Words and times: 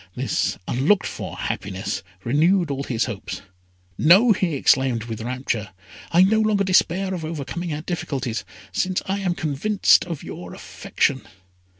This 0.15 0.57
unlooked 0.67 1.05
for 1.05 1.37
happiness 1.37 2.01
renewed 2.23 2.71
all 2.71 2.81
his 2.81 3.05
hopes. 3.05 3.43
"No!" 3.99 4.31
he 4.31 4.55
exclaimed 4.55 5.03
with 5.03 5.21
rapture; 5.21 5.69
"I 6.11 6.23
no 6.23 6.39
longer 6.39 6.63
despair 6.63 7.13
of 7.13 7.23
overcoming 7.23 7.71
our 7.71 7.81
difficulties, 7.81 8.43
since 8.71 9.03
I 9.05 9.19
am 9.19 9.35
convinced 9.35 10.05
of 10.05 10.23
your 10.23 10.55
affection. 10.55 11.21